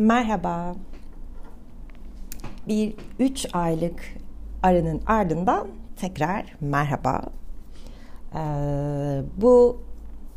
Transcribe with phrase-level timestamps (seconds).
[0.00, 0.74] Merhaba.
[2.68, 4.02] Bir üç aylık
[4.62, 7.22] aranın ardından tekrar merhaba.
[8.34, 8.38] Ee,
[9.36, 9.80] bu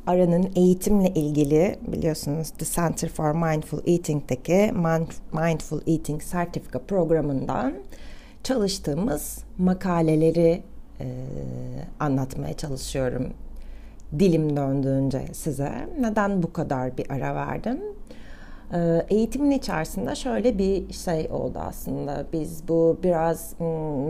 [0.08, 4.74] aranın eğitimle ilgili biliyorsunuz The Center for Mindful Eating'deki
[5.34, 7.74] Mindful Eating sertifika programından
[8.44, 10.64] çalıştığımız makaleleri
[11.00, 11.08] e,
[12.00, 13.34] anlatmaya çalışıyorum
[14.20, 15.90] dilim döndüğünce size.
[16.00, 17.80] Neden bu kadar bir ara verdim?
[18.74, 22.26] Ee, eğitimin içerisinde şöyle bir şey oldu aslında.
[22.34, 23.56] Biz bu biraz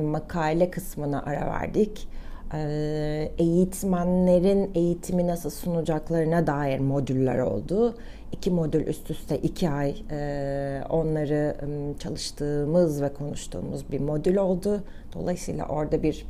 [0.04, 2.08] makale kısmına ara verdik.
[2.54, 7.96] Ee, eğitmenlerin eğitimi nasıl sunacaklarına dair modüller oldu.
[8.32, 11.56] İki modül üst üste iki ay e, onları
[12.00, 14.84] çalıştığımız ve konuştuğumuz bir modül oldu.
[15.14, 16.26] Dolayısıyla orada bir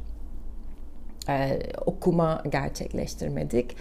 [1.30, 3.76] e, okuma gerçekleştirmedik.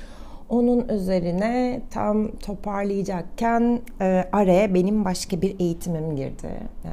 [0.53, 6.48] Onun üzerine tam toparlayacakken e, araya benim başka bir eğitimim girdi.
[6.84, 6.91] E,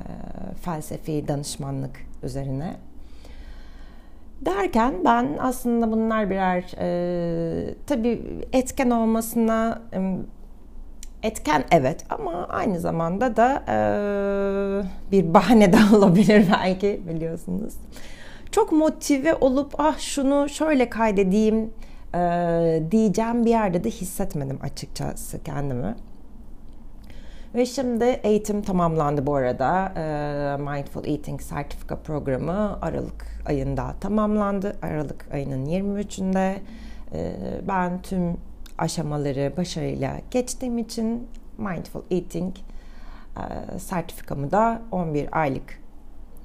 [0.55, 2.75] felsefi danışmanlık üzerine.
[4.41, 8.21] Derken ben aslında bunlar birer e, tabii
[8.53, 9.81] etken olmasına
[11.23, 13.77] etken evet ama aynı zamanda da e,
[15.11, 17.73] bir bahane de olabilir belki biliyorsunuz.
[18.51, 21.71] Çok motive olup ah şunu şöyle kaydedeyim
[22.15, 25.95] e, diyeceğim bir yerde de hissetmedim açıkçası kendimi.
[27.55, 29.93] Ve şimdi eğitim tamamlandı bu arada.
[29.95, 34.77] E, Mindful Eating sertifika programı Aralık ayında tamamlandı.
[34.81, 36.55] Aralık ayının 23'ünde
[37.13, 37.35] e,
[37.67, 38.37] ben tüm
[38.77, 42.55] aşamaları başarıyla geçtiğim için Mindful Eating
[43.37, 45.79] e, sertifikamı da 11 aylık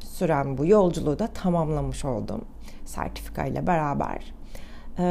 [0.00, 2.44] süren bu yolculuğu da tamamlamış oldum
[2.84, 4.34] sertifikayla beraber.
[4.98, 5.04] Ee,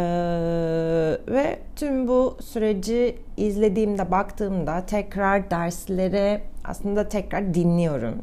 [1.28, 8.16] ve tüm bu süreci izlediğimde, baktığımda tekrar derslere aslında tekrar dinliyorum.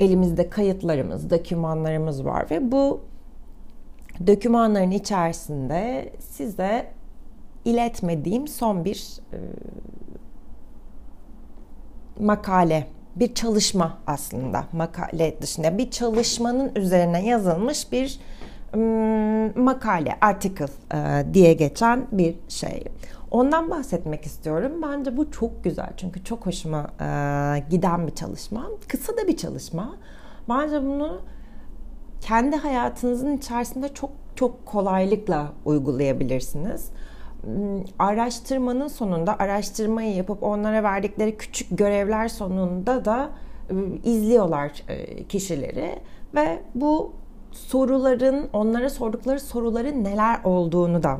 [0.00, 3.00] Elimizde kayıtlarımız, dokümanlarımız var ve bu
[4.26, 6.86] dokümanların içerisinde size
[7.64, 9.38] iletmediğim son bir e,
[12.20, 18.20] makale, bir çalışma aslında makale dışında bir çalışmanın üzerine yazılmış bir
[19.56, 22.84] makale, article e, diye geçen bir şey.
[23.30, 24.72] Ondan bahsetmek istiyorum.
[24.82, 28.66] Bence bu çok güzel çünkü çok hoşuma e, giden bir çalışma.
[28.88, 29.96] Kısa da bir çalışma.
[30.48, 31.20] Bence bunu
[32.20, 36.90] kendi hayatınızın içerisinde çok çok kolaylıkla uygulayabilirsiniz.
[37.42, 43.30] Hmm, araştırmanın sonunda araştırmayı yapıp onlara verdikleri küçük görevler sonunda da
[43.70, 43.74] e,
[44.10, 44.72] izliyorlar
[45.28, 45.98] kişileri
[46.34, 47.12] ve bu
[47.52, 51.18] soruların, onlara sordukları soruların neler olduğunu da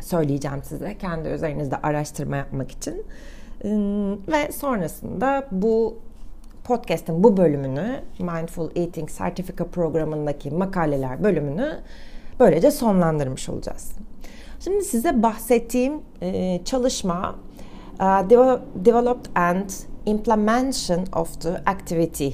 [0.00, 3.04] söyleyeceğim size kendi üzerinizde araştırma yapmak için.
[4.28, 5.98] Ve sonrasında bu
[6.64, 11.78] podcast'in bu bölümünü Mindful Eating sertifika programındaki makaleler bölümünü
[12.40, 13.92] böylece sonlandırmış olacağız.
[14.60, 16.00] Şimdi size bahsettiğim
[16.64, 17.34] çalışma
[18.84, 19.70] Developed and
[20.06, 22.28] Implementation of the Activity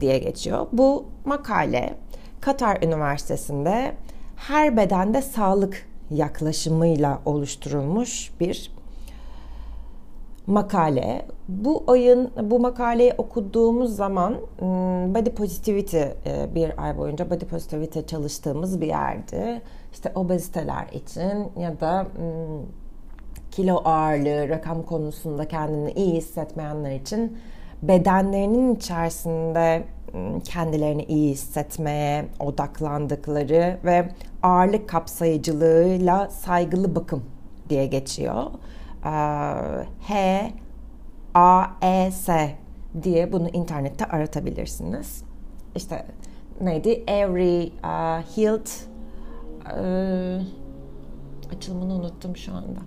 [0.00, 0.66] diye geçiyor.
[0.72, 1.94] Bu makale
[2.48, 3.92] Katar Üniversitesi'nde
[4.36, 8.72] her bedende sağlık yaklaşımıyla oluşturulmuş bir
[10.46, 11.26] makale.
[11.48, 18.00] Bu ayın bu makaleyi okuduğumuz zaman hmm, body positivity e, bir ay boyunca body positivity
[18.00, 19.62] çalıştığımız bir yerdi.
[19.92, 22.66] İşte obeziteler için ya da hmm,
[23.50, 27.38] kilo ağırlığı, rakam konusunda kendini iyi hissetmeyenler için
[27.82, 29.84] bedenlerinin içerisinde
[30.44, 34.08] kendilerini iyi hissetmeye odaklandıkları ve
[34.42, 37.24] ağırlık kapsayıcılığıyla saygılı bakım
[37.68, 38.44] diye geçiyor.
[40.00, 40.52] H
[41.34, 42.54] A E S
[43.02, 45.22] diye bunu internette aratabilirsiniz.
[45.76, 46.06] İşte
[46.60, 47.04] neydi?
[47.06, 48.68] Every uh, healed
[49.64, 50.44] uh,
[51.56, 52.80] açılımını unuttum şu anda.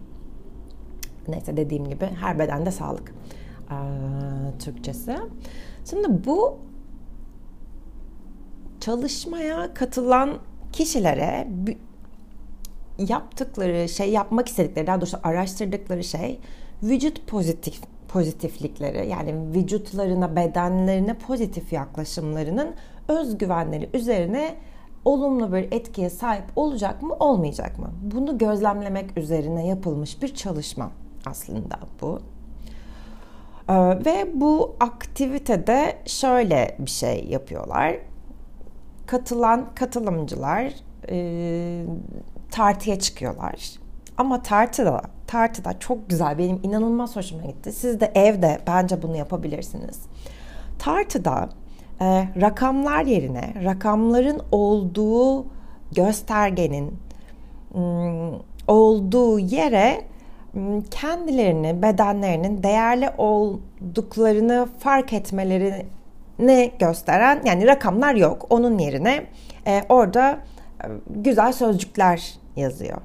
[1.27, 3.13] Neyse dediğim gibi her bedende sağlık
[3.71, 5.17] uh, Türkçesi.
[5.89, 6.57] Şimdi bu
[8.81, 10.37] çalışmaya katılan
[10.73, 11.47] kişilere
[12.97, 16.39] yaptıkları şey, yapmak istedikleri, daha doğrusu araştırdıkları şey
[16.83, 22.75] vücut pozitif pozitiflikleri yani vücutlarına, bedenlerine pozitif yaklaşımlarının
[23.07, 24.55] özgüvenleri üzerine
[25.05, 27.91] olumlu bir etkiye sahip olacak mı, olmayacak mı?
[28.01, 30.91] Bunu gözlemlemek üzerine yapılmış bir çalışma
[31.25, 32.19] aslında bu.
[33.69, 33.73] Ee,
[34.05, 37.95] ve bu aktivitede şöyle bir şey yapıyorlar
[39.11, 40.73] katılan katılımcılar
[41.09, 41.85] e,
[42.51, 43.71] tartıya çıkıyorlar.
[44.17, 47.71] Ama tartıda, tartıda çok güzel, benim inanılmaz hoşuma gitti.
[47.71, 50.01] Siz de evde bence bunu yapabilirsiniz.
[50.79, 51.49] Tartıda
[52.01, 52.05] e,
[52.41, 55.45] rakamlar yerine rakamların olduğu
[55.95, 56.99] göstergenin
[58.67, 60.01] olduğu yere
[60.91, 65.13] kendilerini, bedenlerinin değerli olduklarını fark
[66.41, 68.45] etmelerini gösteren yani rakamlar yok.
[68.49, 69.25] Onun yerine
[69.67, 70.39] e, orada
[70.83, 73.01] e, güzel sözcükler yazıyor.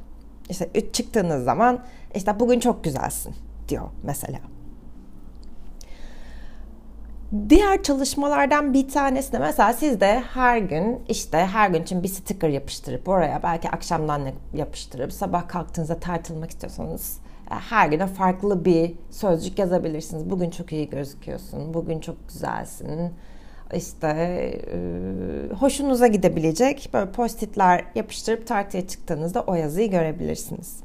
[0.49, 1.79] İşte çıktığınız zaman
[2.15, 3.35] işte bugün çok güzelsin
[3.69, 4.39] diyor mesela.
[7.49, 12.09] Diğer çalışmalardan bir tanesi de mesela siz de her gün işte her gün için bir
[12.09, 14.23] sticker yapıştırıp oraya belki akşamdan
[14.55, 20.31] yapıştırıp sabah kalktığınızda tartılmak istiyorsanız her güne farklı bir sözcük yazabilirsiniz.
[20.31, 23.13] Bugün çok iyi gözüküyorsun, bugün çok güzelsin.
[23.75, 24.09] İşte
[24.73, 30.81] e, hoşunuza gidebilecek böyle postitler yapıştırıp tartıya çıktığınızda o yazıyı görebilirsiniz.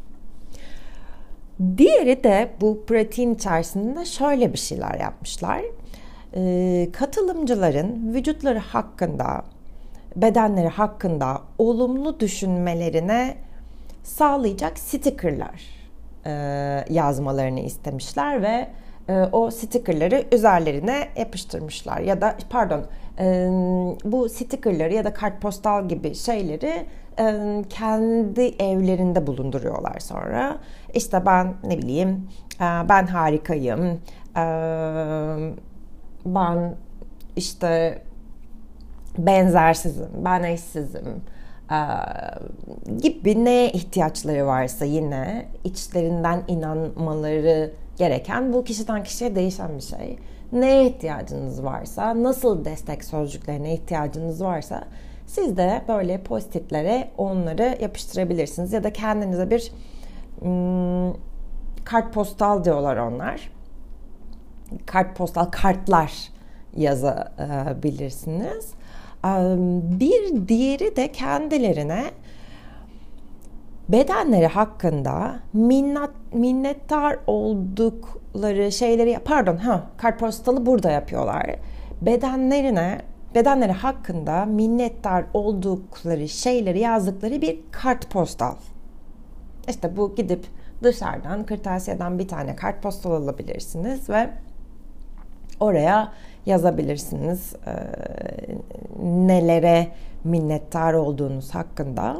[1.77, 5.61] Diğeri de bu pratiğin içerisinde şöyle bir şeyler yapmışlar.
[6.35, 9.45] E, katılımcıların vücutları hakkında,
[10.15, 13.37] bedenleri hakkında olumlu düşünmelerine
[14.03, 15.80] sağlayacak stickerlar
[16.25, 16.31] e,
[16.89, 18.67] yazmalarını istemişler ve
[19.09, 22.85] e, o stickerları üzerlerine yapıştırmışlar ya da pardon
[23.19, 23.47] e,
[24.05, 26.85] bu stickerları ya da kartpostal gibi şeyleri
[27.69, 30.57] kendi evlerinde bulunduruyorlar sonra.
[30.93, 32.27] İşte ben ne bileyim
[32.59, 34.01] ben harikayım,
[36.25, 36.75] ben
[37.35, 38.01] işte
[39.17, 41.21] benzersizim, ben eşsizim,
[43.01, 50.19] gibi neye ihtiyaçları varsa yine içlerinden inanmaları gereken bu kişiden kişiye değişen bir şey.
[50.51, 54.83] Neye ihtiyacınız varsa, nasıl destek sözcüklerine ihtiyacınız varsa
[55.27, 59.71] siz de böyle postitlere onları yapıştırabilirsiniz ya da kendinize bir
[60.39, 61.13] hmm,
[61.83, 63.51] kartpostal diyorlar onlar.
[64.85, 66.13] Kartpostal kartlar
[66.75, 68.73] yazabilirsiniz.
[69.99, 72.03] Bir diğeri de kendilerine
[73.89, 81.55] bedenleri hakkında minnet, minnettar oldukları şeyleri pardon ha kartpostalı burada yapıyorlar.
[82.01, 83.01] Bedenlerine
[83.35, 88.55] bedenleri hakkında minnettar oldukları şeyleri yazdıkları bir kartpostal.
[89.69, 90.45] İşte bu gidip
[90.83, 94.29] dışarıdan kırtasiyeden bir tane kartpostal alabilirsiniz ve
[95.59, 96.11] oraya
[96.45, 97.73] yazabilirsiniz e,
[99.03, 99.87] nelere
[100.23, 102.17] minnettar olduğunuz hakkında.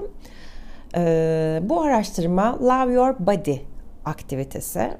[0.95, 3.55] E, bu araştırma Love Your Body
[4.05, 4.91] aktivitesi.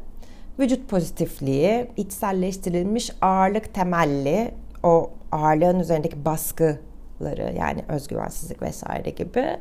[0.60, 4.52] Vücut pozitifliği, içselleştirilmiş ağırlık temelli
[4.84, 9.58] o ağırlığın üzerindeki baskıları yani özgüvensizlik vesaire gibi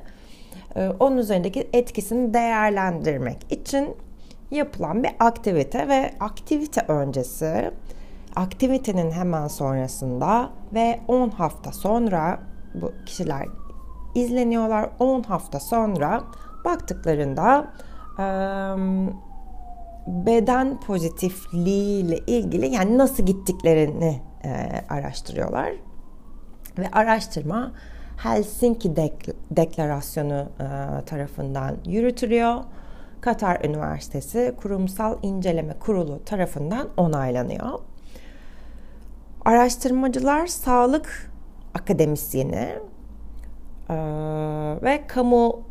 [1.01, 3.97] onun üzerindeki etkisini değerlendirmek için
[4.51, 7.71] yapılan bir aktivite ve aktivite öncesi
[8.37, 12.41] aktivitenin hemen sonrasında ve 10 hafta sonra
[12.75, 13.47] bu kişiler
[14.15, 14.91] izleniyorlar.
[14.99, 16.23] 10 hafta sonra
[16.65, 17.73] baktıklarında
[20.06, 24.23] beden pozitifliği ile ilgili yani nasıl gittiklerini
[24.88, 25.73] araştırıyorlar.
[26.79, 27.73] Ve araştırma
[28.17, 28.97] Helsinki
[29.50, 30.49] Deklarasyonu
[31.07, 32.55] tarafından yürütülüyor.
[33.21, 37.78] Katar Üniversitesi Kurumsal İnceleme Kurulu tarafından onaylanıyor.
[39.44, 41.32] Araştırmacılar sağlık
[41.75, 42.68] akademisyeni
[43.90, 43.97] e,
[44.82, 45.62] ve kamu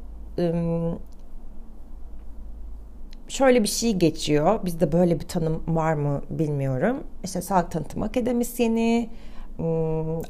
[3.27, 4.65] şöyle bir şey geçiyor.
[4.65, 7.03] Bizde böyle bir tanım var mı bilmiyorum.
[7.23, 9.09] İşte sağlık tanıtım akademisyeni,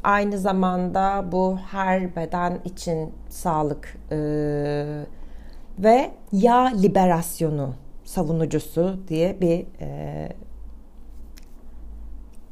[0.03, 4.17] aynı zamanda bu her beden için sağlık e,
[5.79, 10.29] ve yağ liberasyonu savunucusu diye bir e,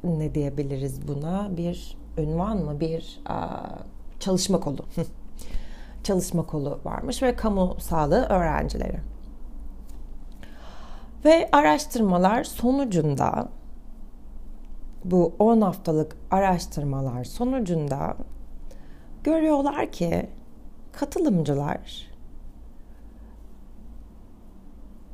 [0.08, 1.58] ne diyebiliriz buna?
[1.58, 2.80] Bir ünvan mı?
[2.80, 3.60] Bir a,
[4.20, 4.86] çalışma kolu.
[6.04, 8.98] Çalışma kolu varmış ve kamu sağlığı öğrencileri.
[11.26, 13.48] Ve araştırmalar sonucunda
[15.06, 18.18] bu 10 haftalık araştırmalar sonucunda
[19.24, 20.30] görüyorlar ki
[20.92, 22.08] katılımcılar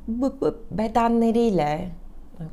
[0.08, 0.34] bu,
[0.70, 1.90] bedenleriyle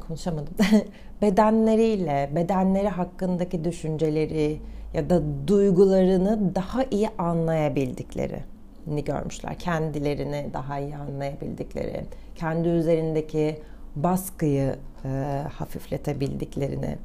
[0.08, 0.54] konuşamadım
[1.22, 4.60] bedenleriyle, bedenleri hakkındaki düşünceleri
[4.94, 8.44] ya da duygularını daha iyi anlayabildikleri
[8.88, 9.60] ni görmüşler.
[9.60, 12.02] Kendilerini daha iyi anlayabildikleri,
[12.36, 13.60] kendi üzerindeki
[13.96, 15.10] baskıyı e,
[15.54, 16.98] hafifletebildiklerini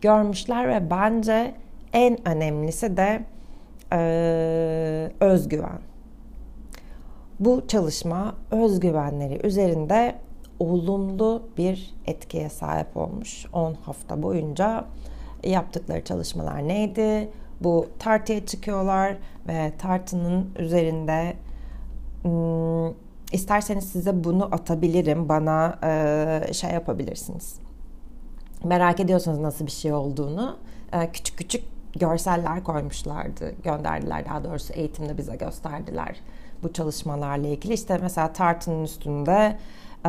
[0.00, 1.54] görmüşler ve bence
[1.92, 3.24] en önemlisi de
[3.92, 5.78] e, özgüven.
[7.40, 10.14] bu çalışma özgüvenleri üzerinde
[10.58, 13.46] olumlu bir etkiye sahip olmuş.
[13.52, 14.84] 10 hafta boyunca
[15.44, 17.30] yaptıkları çalışmalar neydi?
[17.60, 19.16] Bu tartıya çıkıyorlar
[19.48, 21.36] ve tartının üzerinde
[22.22, 22.94] hmm,
[23.32, 25.28] isterseniz size bunu atabilirim.
[25.28, 25.78] Bana
[26.52, 27.58] şey yapabilirsiniz.
[28.64, 30.56] Merak ediyorsanız nasıl bir şey olduğunu
[31.12, 31.64] küçük küçük
[31.96, 33.54] görseller koymuşlardı.
[33.64, 36.16] Gönderdiler daha doğrusu eğitimde bize gösterdiler
[36.62, 37.72] bu çalışmalarla ilgili.
[37.72, 39.56] İşte mesela tartının üstünde
[40.04, 40.08] e,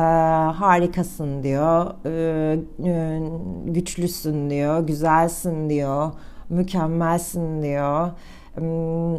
[0.52, 3.20] harikasın diyor, e, e,
[3.64, 6.12] güçlüsün diyor, güzelsin diyor,
[6.48, 8.10] mükemmelsin diyor.
[8.54, 9.16] Hmm,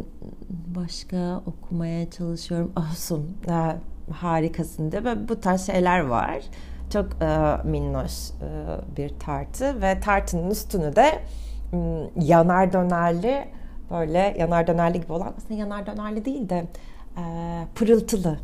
[0.76, 2.72] başka okumaya çalışıyorum.
[2.76, 3.76] Olsun, e,
[4.12, 6.42] harikasın diyor ve bu tarz şeyler var.
[6.92, 11.20] Çok e, minnoş e, bir tartı ve tartının üstünü de
[11.70, 13.44] hmm, yanar dönerli
[13.90, 16.66] böyle yanar dönerli gibi olan aslında yanar dönerli değil de
[17.18, 17.22] e,
[17.74, 18.38] pırıltılı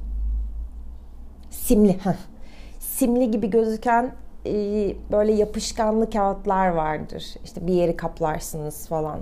[1.64, 2.16] simli heh.
[2.78, 4.12] simli gibi gözüken
[4.46, 4.52] e,
[5.12, 7.24] böyle yapışkanlı kağıtlar vardır.
[7.44, 9.20] İşte bir yeri kaplarsınız falan.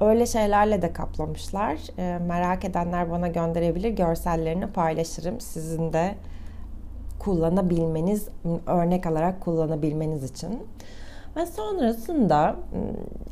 [0.00, 1.78] Öyle şeylerle de kaplamışlar.
[1.98, 3.90] E, merak edenler bana gönderebilir.
[3.90, 5.40] Görsellerini paylaşırım.
[5.40, 6.14] Sizin de
[7.18, 8.28] kullanabilmeniz,
[8.66, 10.62] örnek alarak kullanabilmeniz için.
[11.36, 12.56] Ve sonrasında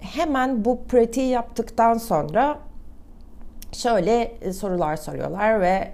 [0.00, 2.58] hemen bu pratiği yaptıktan sonra
[3.72, 5.92] şöyle sorular soruyorlar ve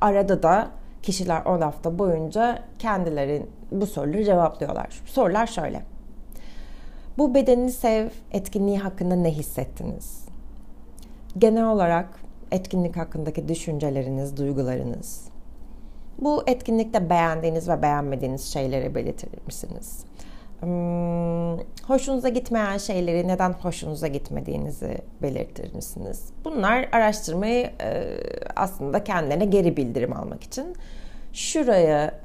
[0.00, 5.02] arada da kişiler 10 hafta boyunca kendileri bu soruları cevaplıyorlar.
[5.06, 5.82] Sorular şöyle.
[7.18, 10.24] Bu bedenini sev etkinliği hakkında ne hissettiniz?
[11.38, 12.08] Genel olarak
[12.50, 15.28] etkinlik hakkındaki düşünceleriniz, duygularınız.
[16.18, 20.04] Bu etkinlikte beğendiğiniz ve beğenmediğiniz şeyleri belirtir misiniz?
[20.62, 26.32] Hmm, hoşunuza gitmeyen şeyleri neden hoşunuza gitmediğinizi belirtir misiniz?
[26.44, 28.18] Bunlar araştırmayı e,
[28.56, 30.76] aslında kendilerine geri bildirim almak için.
[31.32, 32.20] Şuraya,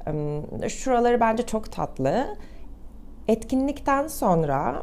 [0.68, 2.36] şuraları bence çok tatlı.
[3.28, 4.82] Etkinlikten sonra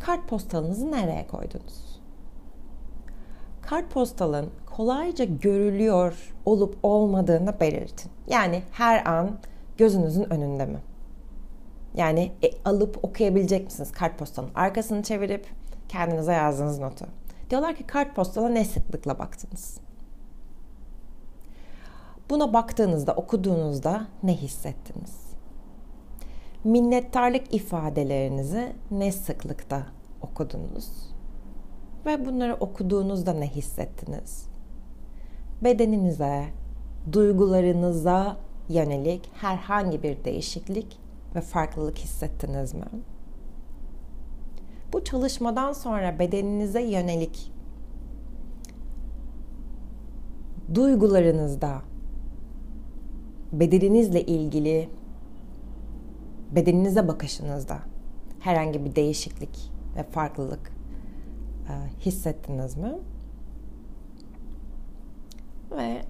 [0.00, 2.00] kartpostalınızı nereye koydunuz?
[3.62, 8.10] Kartpostalın kolayca görülüyor olup olmadığını belirtin.
[8.26, 9.38] Yani her an
[9.78, 10.78] gözünüzün önünde mi?
[12.00, 15.46] Yani e, alıp okuyabilecek misiniz kartpostalın arkasını çevirip
[15.88, 17.06] kendinize yazdığınız notu?
[17.50, 19.78] Diyorlar ki kartpostala ne sıklıkla baktınız?
[22.30, 25.20] Buna baktığınızda, okuduğunuzda ne hissettiniz?
[26.64, 29.86] Minnettarlık ifadelerinizi ne sıklıkta
[30.22, 30.88] okudunuz?
[32.06, 34.46] Ve bunları okuduğunuzda ne hissettiniz?
[35.64, 36.44] Bedeninize,
[37.12, 38.36] duygularınıza
[38.68, 41.00] yönelik herhangi bir değişiklik
[41.34, 42.84] ve farklılık hissettiniz mi?
[44.92, 47.52] Bu çalışmadan sonra bedeninize yönelik
[50.74, 51.82] duygularınızda
[53.52, 54.88] bedeninizle ilgili
[56.50, 57.78] bedeninize bakışınızda
[58.40, 60.72] herhangi bir değişiklik ve farklılık
[61.68, 62.92] e, hissettiniz mi?
[65.70, 66.02] Ve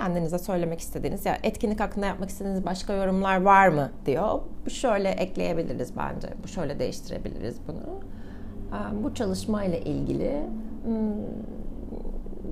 [0.00, 4.40] kendinize söylemek istediğiniz ya etkinlik hakkında yapmak istediğiniz başka yorumlar var mı diyor.
[4.66, 6.28] Bu şöyle ekleyebiliriz bence.
[6.42, 8.00] Bu şöyle değiştirebiliriz bunu.
[8.72, 10.42] E, bu çalışma ile ilgili
[10.84, 11.12] hmm,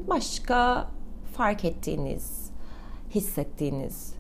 [0.08, 0.88] başka
[1.36, 2.50] fark ettiğiniz,
[3.10, 4.14] hissettiğiniz,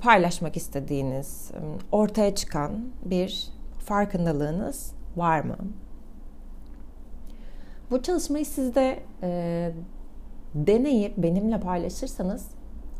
[0.00, 1.50] paylaşmak istediğiniz,
[1.92, 2.72] ortaya çıkan
[3.04, 3.48] bir
[3.78, 5.56] farkındalığınız var mı?
[7.90, 9.72] Bu çalışmayı siz de e,
[10.54, 12.46] deneyip benimle paylaşırsanız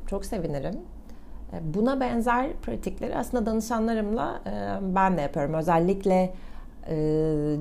[0.06, 0.78] çok sevinirim.
[1.52, 4.50] E, buna benzer pratikleri aslında danışanlarımla e,
[4.94, 5.54] ben de yapıyorum.
[5.54, 6.32] Özellikle
[6.88, 6.96] e,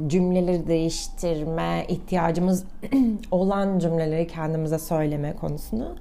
[0.07, 2.63] cümleleri değiştirme ihtiyacımız
[3.31, 5.95] olan cümleleri kendimize söyleme konusunu.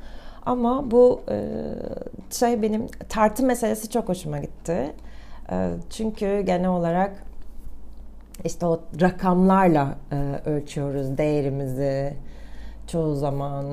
[0.46, 1.20] Ama bu
[2.30, 4.92] şey benim tartı meselesi çok hoşuma gitti.
[5.90, 7.25] Çünkü genel olarak
[8.44, 9.94] işte o rakamlarla
[10.46, 12.14] ölçüyoruz değerimizi.
[12.86, 13.64] Çoğu zaman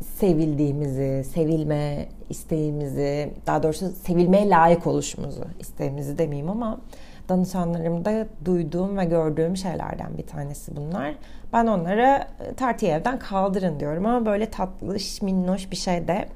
[0.00, 6.80] sevildiğimizi, sevilme isteğimizi, daha doğrusu sevilmeye layık oluşumuzu, isteğimizi demeyeyim ama
[7.28, 11.14] danışanlarımda duyduğum ve gördüğüm şeylerden bir tanesi bunlar.
[11.52, 16.28] Ben onlara e, tartıyı evden kaldırın diyorum ama böyle tatlış, minnoş bir şey de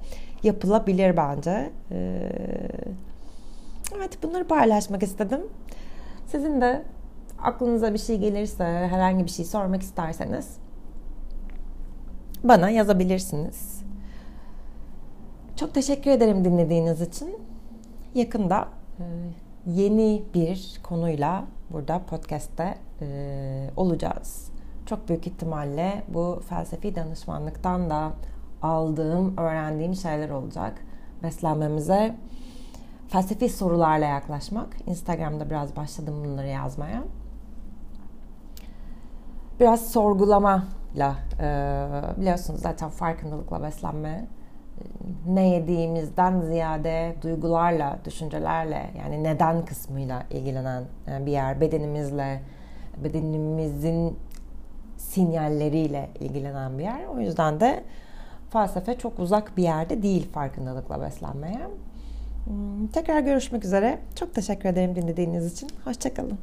[0.43, 1.71] yapılabilir bence.
[1.91, 2.31] Ee,
[3.97, 5.41] evet bunları paylaşmak istedim.
[6.27, 6.83] Sizin de
[7.43, 10.59] aklınıza bir şey gelirse, herhangi bir şey sormak isterseniz
[12.45, 13.83] bana yazabilirsiniz.
[15.57, 17.37] Çok teşekkür ederim dinlediğiniz için.
[18.15, 18.69] Yakında
[19.01, 19.05] e,
[19.67, 24.51] yeni bir konuyla burada podcast'te e, olacağız.
[24.87, 28.13] çok büyük ihtimalle bu felsefi danışmanlıktan da
[28.63, 30.75] aldığım, öğrendiğim şeyler olacak.
[31.23, 32.15] Beslenmemize
[33.09, 34.77] felsefi sorularla yaklaşmak.
[34.87, 37.03] Instagram'da biraz başladım bunları yazmaya.
[39.61, 41.15] Biraz sorgulamayla,
[42.17, 44.27] biliyorsunuz zaten farkındalıkla beslenme
[45.27, 51.61] ne yediğimizden ziyade duygularla, düşüncelerle yani neden kısmıyla ilgilenen bir yer.
[51.61, 52.41] Bedenimizle,
[53.05, 54.19] bedenimizin
[54.97, 57.07] sinyalleriyle ilgilenen bir yer.
[57.15, 57.85] O yüzden de
[58.51, 61.61] felsefe çok uzak bir yerde değil farkındalıkla beslenmeye.
[62.45, 63.99] Hmm, tekrar görüşmek üzere.
[64.15, 65.71] Çok teşekkür ederim dinlediğiniz için.
[65.85, 66.39] Hoşçakalın.